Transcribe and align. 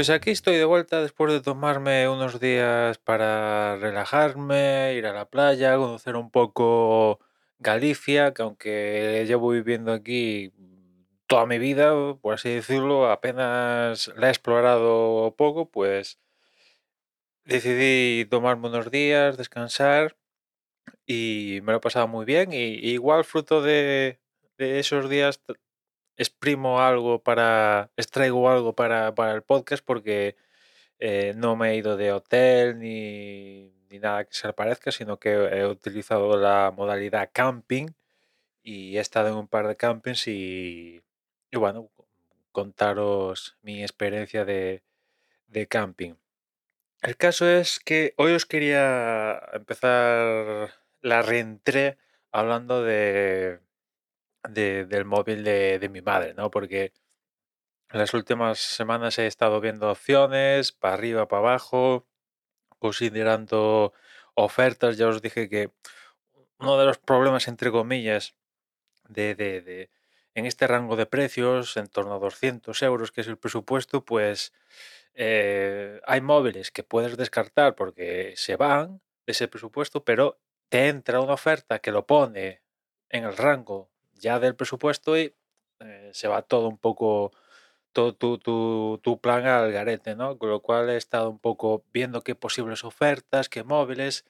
Pues 0.00 0.08
aquí 0.08 0.30
estoy 0.30 0.56
de 0.56 0.64
vuelta 0.64 1.02
después 1.02 1.30
de 1.30 1.42
tomarme 1.42 2.08
unos 2.08 2.40
días 2.40 2.96
para 2.96 3.76
relajarme, 3.76 4.94
ir 4.94 5.04
a 5.04 5.12
la 5.12 5.28
playa, 5.28 5.76
conocer 5.76 6.16
un 6.16 6.30
poco 6.30 7.20
Galicia, 7.58 8.32
que 8.32 8.40
aunque 8.40 9.24
llevo 9.26 9.50
viviendo 9.50 9.92
aquí 9.92 10.54
toda 11.26 11.44
mi 11.44 11.58
vida, 11.58 11.92
por 12.14 12.32
así 12.32 12.48
decirlo, 12.48 13.10
apenas 13.10 14.10
la 14.16 14.28
he 14.28 14.30
explorado 14.30 15.34
poco, 15.36 15.70
pues 15.70 16.18
decidí 17.44 18.24
tomarme 18.24 18.68
unos 18.68 18.90
días, 18.90 19.36
descansar 19.36 20.16
y 21.04 21.60
me 21.62 21.72
lo 21.72 21.78
he 21.78 21.82
pasado 21.82 22.08
muy 22.08 22.24
bien. 22.24 22.54
Y, 22.54 22.78
igual 22.90 23.24
fruto 23.24 23.60
de, 23.60 24.18
de 24.56 24.78
esos 24.78 25.10
días 25.10 25.42
exprimo 26.20 26.80
algo 26.80 27.22
para, 27.22 27.90
extraigo 27.96 28.50
algo 28.50 28.74
para, 28.74 29.14
para 29.14 29.32
el 29.32 29.42
podcast 29.42 29.82
porque 29.84 30.36
eh, 30.98 31.32
no 31.36 31.56
me 31.56 31.70
he 31.70 31.76
ido 31.76 31.96
de 31.96 32.12
hotel 32.12 32.78
ni, 32.78 33.72
ni, 33.90 33.98
nada 33.98 34.24
que 34.24 34.34
se 34.34 34.46
le 34.46 34.52
parezca, 34.52 34.92
sino 34.92 35.18
que 35.18 35.30
he 35.32 35.66
utilizado 35.66 36.36
la 36.36 36.72
modalidad 36.76 37.30
camping 37.32 37.88
y 38.62 38.98
he 38.98 39.00
estado 39.00 39.28
en 39.28 39.36
un 39.36 39.48
par 39.48 39.66
de 39.66 39.76
campings 39.76 40.28
y, 40.28 41.02
bueno, 41.52 41.90
contaros 42.52 43.56
mi 43.62 43.82
experiencia 43.82 44.44
de, 44.44 44.82
de 45.48 45.66
camping. 45.68 46.14
El 47.00 47.16
caso 47.16 47.48
es 47.48 47.80
que 47.80 48.12
hoy 48.18 48.32
os 48.32 48.44
quería 48.44 49.40
empezar 49.54 50.70
la 51.00 51.22
reentré 51.22 51.96
hablando 52.30 52.82
de, 52.84 53.60
de, 54.48 54.86
del 54.86 55.04
móvil 55.04 55.44
de, 55.44 55.78
de, 55.78 55.88
mi 55.88 56.00
madre, 56.00 56.34
¿no? 56.34 56.50
Porque 56.50 56.92
en 57.90 57.98
las 57.98 58.14
últimas 58.14 58.58
semanas 58.58 59.18
he 59.18 59.26
estado 59.26 59.60
viendo 59.60 59.90
opciones, 59.90 60.72
para 60.72 60.94
arriba, 60.94 61.28
para 61.28 61.40
abajo, 61.40 62.06
considerando 62.78 63.92
ofertas. 64.34 64.96
Ya 64.96 65.08
os 65.08 65.22
dije 65.22 65.48
que 65.48 65.70
uno 66.58 66.78
de 66.78 66.86
los 66.86 66.98
problemas, 66.98 67.48
entre 67.48 67.70
comillas, 67.70 68.36
de, 69.08 69.34
de, 69.34 69.90
en 70.34 70.46
este 70.46 70.66
rango 70.66 70.96
de 70.96 71.06
precios, 71.06 71.76
en 71.76 71.88
torno 71.88 72.14
a 72.14 72.18
200 72.18 72.82
euros, 72.82 73.12
que 73.12 73.22
es 73.22 73.28
el 73.28 73.38
presupuesto, 73.38 74.04
pues 74.04 74.52
eh, 75.14 76.00
hay 76.06 76.20
móviles 76.20 76.70
que 76.70 76.84
puedes 76.84 77.16
descartar 77.16 77.74
porque 77.74 78.34
se 78.36 78.56
van 78.56 79.00
de 79.26 79.32
ese 79.32 79.48
presupuesto, 79.48 80.04
pero 80.04 80.40
te 80.68 80.88
entra 80.88 81.20
una 81.20 81.34
oferta 81.34 81.80
que 81.80 81.92
lo 81.92 82.06
pone 82.06 82.62
en 83.08 83.24
el 83.24 83.36
rango 83.36 83.89
ya 84.20 84.38
del 84.38 84.56
presupuesto 84.56 85.18
y 85.18 85.34
eh, 85.80 86.10
se 86.12 86.28
va 86.28 86.42
todo 86.42 86.68
un 86.68 86.78
poco, 86.78 87.32
todo 87.92 88.14
tu, 88.14 88.38
tu, 88.38 89.00
tu, 89.02 89.20
plan 89.20 89.46
al 89.46 89.72
garete, 89.72 90.16
¿no? 90.16 90.38
Con 90.38 90.50
lo 90.50 90.60
cual 90.62 90.90
he 90.90 90.96
estado 90.96 91.30
un 91.30 91.38
poco 91.40 91.84
viendo 91.92 92.22
qué 92.22 92.34
posibles 92.34 92.84
ofertas, 92.84 93.48
qué 93.48 93.64
móviles. 93.64 94.24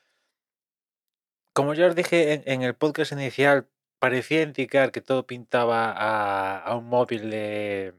Como 1.52 1.74
ya 1.74 1.86
os 1.88 1.94
dije 1.96 2.32
en, 2.34 2.42
en 2.46 2.62
el 2.62 2.74
podcast 2.74 3.12
inicial, 3.12 3.68
parecía 3.98 4.42
indicar 4.42 4.92
que 4.92 5.02
todo 5.02 5.26
pintaba 5.26 5.92
a, 5.92 6.58
a 6.58 6.76
un 6.76 6.86
móvil 6.86 7.30
de, 7.30 7.94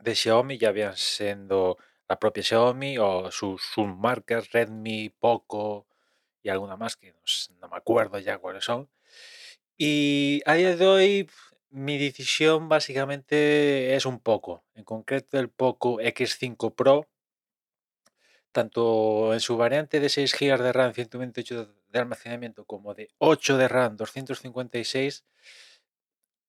de, 0.00 0.14
Xiaomi, 0.14 0.58
ya 0.58 0.70
habían 0.70 0.96
siendo 0.96 1.78
la 2.08 2.18
propia 2.18 2.42
Xiaomi 2.42 2.98
o 2.98 3.30
sus, 3.30 3.62
sus 3.62 3.86
marcas 3.86 4.52
Redmi, 4.52 5.10
Poco 5.10 5.86
y 6.42 6.48
alguna 6.48 6.76
más 6.76 6.96
que 6.96 7.12
no, 7.12 7.20
no 7.60 7.68
me 7.68 7.76
acuerdo 7.76 8.18
ya 8.18 8.38
cuáles 8.38 8.64
son. 8.64 8.88
Y 9.78 10.42
a 10.46 10.54
día 10.54 10.74
de 10.74 10.86
hoy 10.86 11.30
mi 11.70 11.98
decisión 11.98 12.68
básicamente 12.68 13.94
es 13.94 14.06
un 14.06 14.20
poco, 14.20 14.64
en 14.74 14.84
concreto 14.84 15.38
el 15.38 15.50
Poco 15.50 16.00
X5 16.00 16.74
Pro, 16.74 17.06
tanto 18.52 19.34
en 19.34 19.40
su 19.40 19.58
variante 19.58 20.00
de 20.00 20.08
6 20.08 20.34
GB 20.38 20.62
de 20.62 20.72
RAM, 20.72 20.94
128 20.94 21.74
de 21.88 21.98
almacenamiento, 21.98 22.64
como 22.64 22.94
de 22.94 23.10
8 23.18 23.58
de 23.58 23.68
RAM, 23.68 23.96
256, 23.98 25.24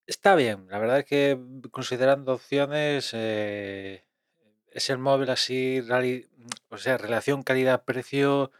está 0.05 0.35
bien. 0.35 0.67
La 0.69 0.79
verdad 0.79 0.99
es 0.99 1.05
que 1.05 1.37
considerando 1.71 2.33
opciones, 2.33 3.11
eh, 3.13 4.05
es 4.71 4.89
el 4.89 4.99
móvil 4.99 5.29
así, 5.31 5.81
o 6.69 6.77
sea, 6.77 6.97
relación 6.97 7.43
calidad-precio 7.43 8.51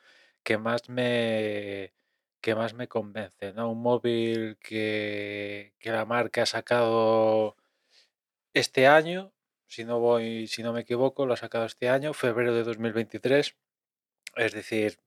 que 0.43 0.57
más 0.57 0.89
me 0.89 1.93
que 2.47 2.55
más 2.55 2.73
me 2.73 2.87
convence, 2.87 3.51
¿no? 3.51 3.69
Un 3.69 3.81
móvil 3.81 4.57
que, 4.61 5.73
que 5.79 5.91
la 5.91 6.05
marca 6.05 6.43
ha 6.43 6.45
sacado 6.45 7.57
este 8.53 8.87
año, 8.87 9.33
si 9.67 9.83
no 9.83 9.99
voy, 9.99 10.47
si 10.47 10.63
no 10.63 10.71
me 10.71 10.79
equivoco, 10.79 11.25
lo 11.25 11.33
ha 11.33 11.35
sacado 11.35 11.65
este 11.65 11.89
año, 11.89 12.13
febrero 12.13 12.53
de 12.53 12.63
2023, 12.63 13.57
es 14.37 14.53
decir, 14.53 14.97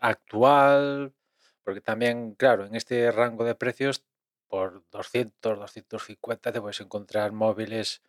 actual, 0.00 1.14
porque 1.62 1.80
también, 1.80 2.34
claro, 2.34 2.66
en 2.66 2.74
este 2.74 3.12
rango 3.12 3.44
de 3.44 3.54
precios, 3.54 4.04
por 4.48 4.82
200, 4.90 5.60
250 5.60 6.50
te 6.50 6.60
puedes 6.60 6.80
encontrar 6.80 7.30
móviles 7.30 8.02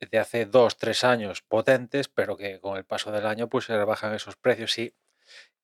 de 0.00 0.18
hace 0.18 0.46
2, 0.46 0.78
3 0.78 1.04
años 1.04 1.42
potentes, 1.42 2.08
pero 2.08 2.38
que 2.38 2.58
con 2.58 2.78
el 2.78 2.86
paso 2.86 3.12
del 3.12 3.26
año 3.26 3.50
pues 3.50 3.66
se 3.66 3.76
rebajan 3.76 4.14
esos 4.14 4.36
precios 4.36 4.78
y 4.78 4.94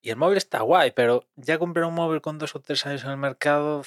y 0.00 0.10
el 0.10 0.16
móvil 0.16 0.36
está 0.38 0.60
guay, 0.62 0.92
pero 0.92 1.24
ya 1.36 1.58
comprar 1.58 1.86
un 1.86 1.94
móvil 1.94 2.20
con 2.20 2.38
dos 2.38 2.54
o 2.54 2.60
tres 2.60 2.86
años 2.86 3.04
en 3.04 3.10
el 3.10 3.16
mercado, 3.16 3.82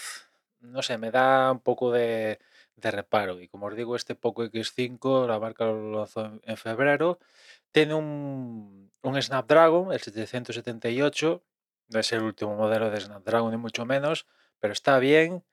no 0.60 0.82
sé, 0.82 0.98
me 0.98 1.12
da 1.12 1.52
un 1.52 1.60
poco 1.60 1.92
de, 1.92 2.40
de 2.76 2.92
reparo. 2.92 3.40
Y 3.40 3.48
como 3.48 3.68
os 3.68 3.76
digo, 3.76 3.96
este 3.96 4.16
Poco 4.16 4.44
X5, 4.44 5.28
la 5.28 5.40
marca 5.40 5.66
lo 5.66 5.92
lanzó 5.98 6.40
en 6.44 6.58
febrero, 6.58 7.20
tiene 7.72 7.94
un, 7.94 8.92
un 9.02 9.22
Snapdragon, 9.22 9.94
el 9.94 10.00
778, 10.00 11.44
no 11.90 12.00
es 12.00 12.12
el 12.12 12.22
último 12.24 12.56
modelo 12.56 12.90
de 12.90 13.02
Snapdragon 13.02 13.52
ni 13.52 13.58
mucho 13.58 13.86
menos, 13.86 14.28
pero 14.60 14.74
está 14.74 15.00
bien. 15.00 15.44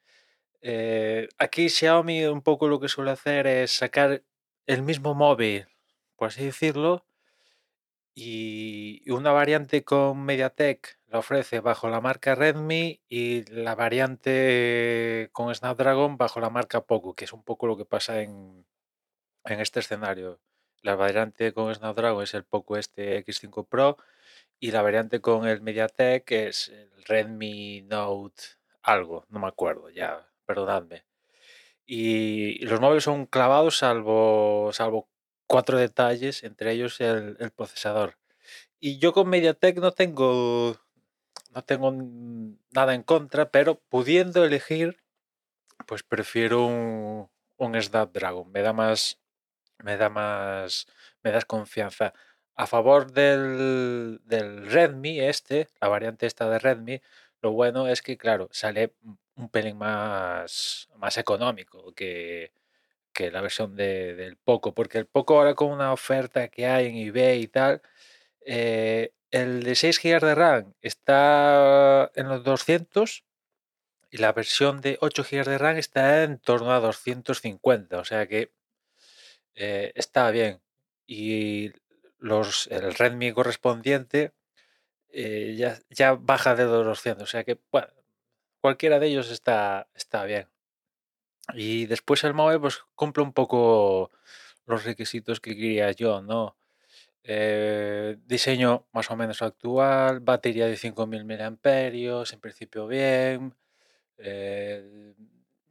Eh, 0.61 1.29
aquí 1.39 1.69
Xiaomi 1.69 2.25
un 2.27 2.43
poco 2.43 2.69
lo 2.69 2.81
que 2.81 2.89
suele 2.89 3.13
hacer 3.13 3.47
es 3.47 3.73
sacar 3.73 4.23
el 4.67 4.83
mismo 4.83 5.15
móvil, 5.15 5.67
por 6.17 6.29
así 6.29 6.45
decirlo, 6.45 7.05
y 8.21 9.09
una 9.13 9.31
variante 9.31 9.85
con 9.85 10.25
MediaTek 10.25 10.99
la 11.07 11.21
ofrece 11.21 11.61
bajo 11.61 11.89
la 11.89 12.01
marca 12.01 12.35
Redmi 12.35 13.01
y 13.09 13.45
la 13.53 13.77
variante 13.77 15.29
con 15.33 15.55
Snapdragon 15.55 16.17
bajo 16.17 16.41
la 16.41 16.51
marca 16.51 16.85
Poco, 16.85 17.15
que 17.15 17.27
es 17.27 17.33
un 17.33 17.45
poco 17.45 17.69
lo 17.69 17.77
que 17.77 17.85
pasa 17.85 18.21
en, 18.21 18.67
en 19.45 19.61
este 19.61 19.79
escenario. 19.79 20.41
La 20.83 20.97
variante 20.97 21.53
con 21.53 21.73
Snapdragon 21.73 22.25
es 22.25 22.35
el 22.35 22.43
Poco 22.43 22.77
este 22.77 23.25
X5 23.25 23.69
Pro 23.69 23.97
y 24.59 24.73
la 24.73 24.83
variante 24.83 25.21
con 25.21 25.47
el 25.47 25.61
MediaTek 25.61 26.29
es 26.33 26.71
el 26.71 26.91
Redmi 27.05 27.83
Note 27.83 28.43
algo, 28.83 29.27
no 29.29 29.39
me 29.39 29.47
acuerdo 29.47 29.91
ya, 29.91 30.29
perdonadme. 30.45 31.05
Y, 31.87 32.63
y 32.63 32.67
los 32.67 32.81
móviles 32.81 33.05
son 33.05 33.27
clavados 33.27 33.79
salvo, 33.79 34.71
salvo 34.73 35.09
cuatro 35.49 35.79
detalles, 35.79 36.45
entre 36.45 36.73
ellos 36.73 37.01
el, 37.01 37.37
procesador. 37.57 38.17
Y 38.79 38.99
yo 38.99 39.13
con 39.13 39.29
MediaTek 39.29 39.79
no 39.79 39.91
tengo, 39.91 40.77
no 41.51 41.65
tengo 41.65 41.93
nada 42.71 42.95
en 42.95 43.03
contra, 43.03 43.51
pero 43.51 43.81
pudiendo 43.89 44.45
elegir, 44.45 45.03
pues 45.87 46.05
prefiero 46.05 46.67
un, 46.67 47.29
un 47.57 47.83
Snapdragon. 47.83 48.53
Me 48.53 48.63
da 48.63 48.73
más, 48.73 49.19
me 49.79 49.97
da 49.97 50.09
más, 50.11 50.87
me 51.25 51.33
das 51.33 51.45
confianza. 51.45 52.13
A 52.55 52.67
favor 52.67 53.13
del, 53.13 54.21
del 54.25 54.67
Redmi, 54.71 55.21
este, 55.21 55.69
la 55.81 55.89
variante 55.89 56.27
esta 56.27 56.49
de 56.51 56.59
Redmi, 56.59 57.01
lo 57.41 57.53
bueno 57.53 57.89
es 57.89 58.03
que, 58.03 58.17
claro, 58.19 58.49
sale 58.53 58.95
un 59.37 59.49
pelín 59.49 59.79
más, 59.79 60.89
más 60.97 61.17
económico 61.19 61.93
que, 61.95 62.53
la 63.31 63.41
versión 63.41 63.77
de, 63.77 64.15
del 64.15 64.37
Poco, 64.37 64.75
porque 64.75 64.99
el 64.99 65.07
Poco 65.07 65.39
ahora 65.39 65.55
con 65.55 65.71
una 65.71 65.93
oferta 65.93 66.49
que 66.49 66.67
hay 66.67 66.87
en 66.87 66.97
eBay 66.97 67.43
y 67.43 67.49
tal, 67.49 67.83
eh, 68.47 69.13
el 69.31 69.63
de 69.63 69.75
6 69.75 70.01
GB 70.03 70.21
de 70.21 70.35
RAM 70.35 70.75
está 70.83 72.11
en 72.15 72.29
los 72.29 72.45
200 72.45 73.25
y 74.11 74.19
la 74.19 74.33
versión 74.33 74.81
de 74.81 74.99
8 75.01 75.25
GB 75.31 75.45
de 75.45 75.59
RAM 75.59 75.77
está 75.77 76.25
en 76.25 76.39
torno 76.39 76.73
a 76.73 76.81
250, 76.81 77.99
o 77.99 78.05
sea 78.05 78.27
que 78.27 78.53
eh, 79.55 79.93
está 79.95 80.31
bien. 80.31 80.61
Y 81.07 81.73
los, 82.19 82.69
el 82.69 82.95
Redmi 82.95 83.33
correspondiente 83.33 84.33
eh, 85.11 85.57
ya, 85.59 85.79
ya 85.91 86.15
baja 86.15 86.55
de 86.55 86.65
200, 86.65 87.23
o 87.23 87.27
sea 87.27 87.45
que 87.45 87.59
bueno, 87.73 87.89
cualquiera 88.61 88.99
de 88.99 89.09
ellos 89.09 89.31
está, 89.31 89.89
está 89.95 90.25
bien. 90.25 90.49
Y 91.55 91.87
después 91.87 92.25
el 92.25 92.35
móvil 92.35 92.61
pues 92.61 92.81
cumple 92.95 93.23
un 93.23 93.33
poco 93.33 94.11
los 94.67 94.85
requisitos 94.85 95.41
que 95.41 95.57
quería 95.57 95.91
yo, 95.93 96.21
¿no? 96.23 96.57
Eh, 97.25 98.17
diseño 98.27 98.87
más 98.93 99.11
o 99.11 99.17
menos 99.17 99.43
actual, 99.43 100.21
batería 100.21 100.67
de 100.67 100.77
5000 100.77 101.25
mAh, 101.25 101.57
en 102.33 102.41
principio 102.41 102.87
bien. 102.87 103.55
Eh, 104.19 105.15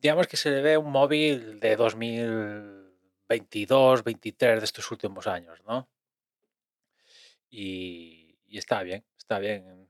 digamos 0.01 0.27
que 0.27 0.38
se 0.38 0.51
le 0.51 0.62
ve 0.62 0.77
un 0.77 0.91
móvil 0.91 1.59
de 1.59 1.75
2022, 1.75 4.03
23 4.03 4.59
de 4.59 4.65
estos 4.65 4.91
últimos 4.91 5.27
años, 5.27 5.62
¿no? 5.68 5.88
y, 7.50 8.38
y 8.47 8.57
está 8.57 8.83
bien, 8.83 9.03
está 9.18 9.39
bien. 9.39 9.89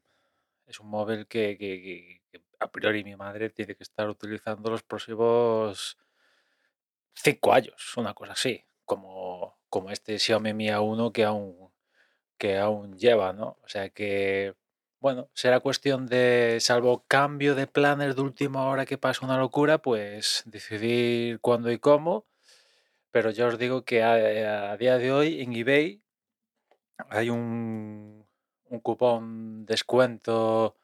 Es 0.66 0.80
un 0.80 0.90
móvil 0.90 1.28
que, 1.28 2.17
a 2.60 2.72
priori 2.72 3.04
mi 3.04 3.16
madre 3.16 3.50
tiene 3.50 3.76
que 3.76 3.84
estar 3.84 4.10
utilizando 4.10 4.70
los 4.70 4.84
próximos 4.84 5.98
cinco 7.14 7.54
años, 7.54 7.98
una 7.98 8.14
cosa 8.14 8.34
así, 8.34 8.66
como, 8.86 9.58
como 9.70 9.92
este 9.92 10.20
Xiaomi 10.20 10.54
Mi 10.54 10.68
A1 10.68 11.12
que 11.12 11.24
aún, 11.26 11.72
que 12.38 12.58
aún 12.58 12.98
lleva, 12.98 13.34
¿no? 13.34 13.58
O 13.64 13.68
sea 13.68 13.90
que, 13.90 14.56
bueno, 15.00 15.30
será 15.34 15.60
cuestión 15.60 16.08
de, 16.08 16.58
salvo 16.62 17.06
cambio 17.08 17.56
de 17.56 17.68
planes 17.68 18.16
de 18.16 18.22
última 18.22 18.66
hora 18.68 18.86
que 18.86 18.98
pasa 18.98 19.26
una 19.26 19.38
locura, 19.38 19.80
pues 19.80 20.44
decidir 20.46 21.40
cuándo 21.42 21.72
y 21.72 21.80
cómo. 21.80 22.26
Pero 23.12 23.32
ya 23.32 23.48
os 23.48 23.58
digo 23.58 23.84
que 23.86 24.04
a, 24.04 24.78
día 24.78 24.98
de 24.98 25.12
hoy 25.12 25.42
en 25.42 25.54
eBay 25.54 26.04
hay 27.10 27.30
un 27.30 28.26
cupón 28.84 29.66
descuento 29.66 30.76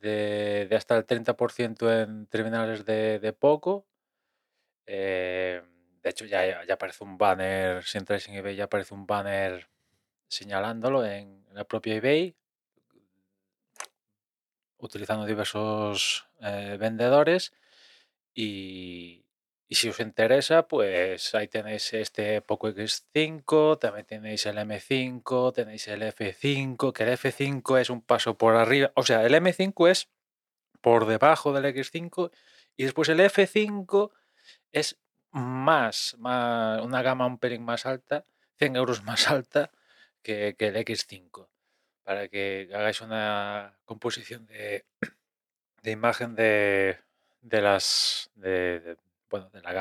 de, 0.00 0.68
hasta 0.76 0.96
el 0.96 1.06
30% 1.06 1.92
en 1.92 2.26
terminales 2.26 2.84
de, 2.84 3.18
de 3.20 3.32
Poco. 3.32 3.86
Eh, 4.86 5.62
de 6.02 6.10
hecho, 6.10 6.24
ya, 6.26 6.44
ya- 6.46 6.64
ya 6.64 6.74
aparece 6.74 7.04
un 7.04 7.16
banner, 7.18 7.84
si 7.84 7.98
entráis 7.98 8.28
en 8.28 8.34
eBay, 8.34 8.56
ya 8.56 8.64
aparece 8.64 8.94
un 8.94 9.06
banner 9.06 9.68
señalándolo 10.28 11.04
en 11.06 11.44
la 11.52 11.64
propia 11.64 11.96
eBay, 11.96 12.36
utilizando 14.78 15.24
diversos 15.26 16.26
eh, 16.40 16.76
vendedores. 16.78 17.52
Y, 18.34 18.46
si 19.74 19.88
os 19.88 20.00
interesa, 20.00 20.68
pues 20.68 21.34
ahí 21.34 21.48
tenéis 21.48 21.92
este 21.94 22.40
Poco 22.42 22.68
X5, 22.68 23.78
también 23.78 24.06
tenéis 24.06 24.46
el 24.46 24.58
M5, 24.58 25.52
tenéis 25.52 25.88
el 25.88 26.02
F5, 26.02 26.92
que 26.92 27.02
el 27.04 27.10
F5 27.18 27.80
es 27.80 27.90
un 27.90 28.02
paso 28.02 28.36
por 28.36 28.56
arriba. 28.56 28.92
O 28.94 29.04
sea, 29.04 29.24
el 29.24 29.34
M5 29.34 29.88
es 29.90 30.08
por 30.80 31.06
debajo 31.06 31.52
del 31.52 31.64
X5 31.74 32.30
y 32.76 32.84
después 32.84 33.08
el 33.08 33.20
F5 33.20 34.10
es 34.72 34.98
más, 35.30 36.16
más 36.18 36.82
una 36.82 37.02
gama 37.02 37.26
un 37.26 37.38
pelín 37.38 37.64
más 37.64 37.86
alta, 37.86 38.26
100 38.58 38.76
euros 38.76 39.02
más 39.04 39.30
alta 39.30 39.70
que, 40.22 40.56
el 40.58 40.76
X5, 40.76 41.48
para 42.02 42.28
que 42.28 42.68
hagáis 42.72 43.00
una 43.00 43.78
composición 43.84 44.46
de, 44.46 44.84
de 45.82 45.90
imagen 45.90 46.34
de, 46.34 46.98
de 47.42 47.62
las 47.62 48.30
de- 48.34 48.96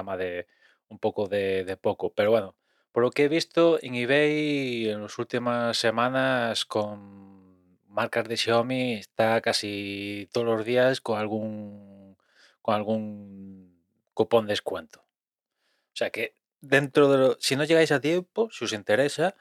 de 0.05 0.17
de 0.17 0.47
un 0.89 0.99
poco 0.99 1.27
de, 1.27 1.63
de 1.65 1.77
poco. 1.77 2.13
Pero 2.13 2.31
bueno, 2.31 2.55
por 2.91 3.03
lo 3.03 3.11
que 3.11 3.25
he 3.25 3.27
visto 3.27 3.79
en 3.81 3.95
eBay 3.95 4.89
en 4.89 5.01
las 5.01 5.17
últimas 5.17 5.77
semanas 5.77 6.65
con 6.65 7.79
marcas 7.87 8.27
de 8.27 8.37
Xiaomi 8.37 8.93
está 8.95 9.41
casi 9.41 10.29
todos 10.31 10.47
los 10.47 10.65
días 10.65 11.01
con 11.01 11.19
algún 11.19 12.17
con 12.61 12.75
algún 12.75 13.77
cupón 14.13 14.47
descuento. 14.47 14.99
O 15.01 15.95
sea 15.95 16.09
que 16.09 16.35
dentro 16.61 17.09
de 17.09 17.17
lo, 17.17 17.37
si 17.39 17.55
no 17.55 17.65
llegáis 17.65 17.91
a 17.91 17.99
tiempo, 17.99 18.49
si 18.51 18.65
os 18.65 18.73
interesa, 18.73 19.35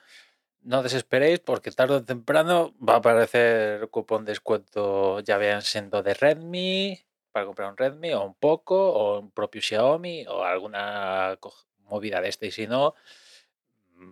no 0.62 0.82
desesperéis 0.82 1.40
porque 1.40 1.70
tarde 1.70 1.94
o 1.94 2.04
temprano 2.04 2.74
va 2.86 2.94
a 2.94 2.96
aparecer 2.98 3.88
cupón 3.88 4.24
descuento, 4.24 5.20
ya 5.20 5.36
vean 5.38 5.62
siendo 5.62 6.02
de 6.02 6.14
Redmi, 6.14 7.04
para 7.32 7.46
comprar 7.46 7.70
un 7.70 7.76
Redmi 7.76 8.12
o 8.14 8.23
un 8.25 8.34
Poco 8.34 8.76
o 8.93 9.20
un 9.20 9.31
propio 9.32 9.62
Xiaomi 9.62 10.26
o 10.29 10.44
alguna 10.44 11.38
movida 11.81 12.20
de 12.20 12.29
este. 12.29 12.46
Y 12.49 12.50
si 12.52 12.67
no, 12.67 12.94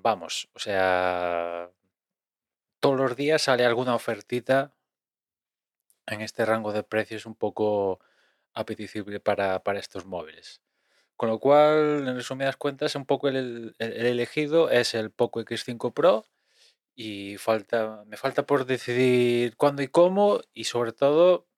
vamos, 0.04 0.48
o 0.54 0.58
sea, 0.58 1.70
todos 2.78 2.96
los 2.98 3.16
días 3.16 3.40
sale 3.40 3.64
alguna 3.64 3.94
ofertita 3.94 4.74
en 6.06 6.20
este 6.20 6.44
rango 6.44 6.72
de 6.72 6.82
precios 6.82 7.26
un 7.26 7.34
poco 7.34 8.00
apetecible 8.54 9.20
para, 9.20 9.62
para 9.62 9.78
estos 9.78 10.06
móviles. 10.06 10.60
Con 11.16 11.30
lo 11.30 11.40
cual, 11.40 12.08
en 12.08 12.16
resumidas 12.16 12.56
cuentas, 12.58 12.96
un 12.96 13.06
poco 13.06 13.28
el, 13.28 13.74
el- 13.78 13.92
el 13.94 14.06
elegido 14.06 14.70
es 14.70 14.94
el 14.94 15.12
Poco 15.12 15.40
X5 15.40 15.94
Pro 15.94 16.26
y 16.96 17.38
falta, 17.38 18.04
me 18.06 18.18
falta 18.18 18.46
por 18.46 18.66
decidir 18.66 19.56
cuándo 19.56 19.82
y 19.82 19.88
cómo 19.88 20.40
y 20.54 20.64
sobre 20.66 20.92
todo 20.94 21.48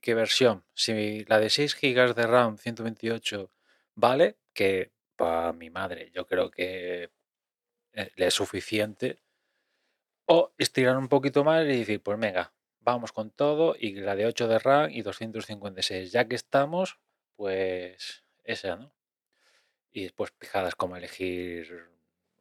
qué, 0.00 0.14
versión. 0.14 0.64
Si 0.74 1.24
la 1.24 1.38
de 1.38 1.50
6 1.50 1.76
GB 1.80 2.14
de 2.14 2.26
RAM 2.26 2.58
128 2.58 3.50
vale, 3.94 4.38
que 4.52 4.92
para 5.16 5.52
mi 5.52 5.70
madre 5.70 6.10
yo 6.14 6.26
creo 6.26 6.50
que 6.50 7.10
eh, 7.92 8.10
le 8.16 8.26
es 8.26 8.34
suficiente, 8.34 9.18
o 10.26 10.52
estirar 10.58 10.96
un 10.96 11.08
poquito 11.08 11.44
más 11.44 11.64
y 11.64 11.68
decir, 11.68 12.02
pues 12.02 12.18
venga, 12.18 12.52
vamos 12.80 13.12
con 13.12 13.30
todo 13.30 13.76
y 13.78 13.94
la 13.94 14.16
de 14.16 14.26
8 14.26 14.48
de 14.48 14.58
RAM 14.58 14.90
y 14.90 15.02
256. 15.02 16.12
Ya 16.12 16.26
que 16.26 16.36
estamos, 16.36 16.98
pues 17.36 18.24
esa, 18.44 18.76
¿no? 18.76 18.92
Y 19.92 20.04
después 20.04 20.32
fijadas 20.38 20.74
como 20.74 20.96
elegir 20.96 21.88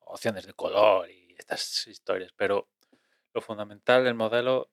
opciones 0.01 0.45
de 0.45 0.53
color 0.53 1.09
y 1.09 1.35
estas 1.37 1.87
historias. 1.87 2.31
Pero 2.35 2.69
lo 3.33 3.41
fundamental 3.41 4.03
del 4.03 4.15
modelo, 4.15 4.69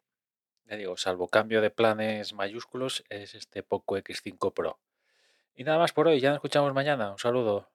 ya 0.66 0.76
digo, 0.76 0.96
salvo 0.96 1.28
cambio 1.28 1.60
de 1.60 1.70
planes 1.70 2.32
mayúsculos, 2.32 3.04
es 3.08 3.34
este 3.34 3.62
Poco 3.62 3.96
X5 3.96 4.52
Pro. 4.52 4.78
Y 5.54 5.64
nada 5.64 5.78
más 5.78 5.92
por 5.92 6.08
hoy, 6.08 6.20
ya 6.20 6.30
nos 6.30 6.36
escuchamos 6.36 6.72
mañana. 6.72 7.10
Un 7.12 7.18
saludo. 7.18 7.68